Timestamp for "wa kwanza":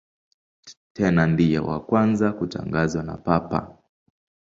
1.69-2.27